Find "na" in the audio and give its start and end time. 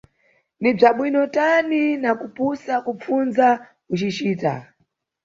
2.03-2.11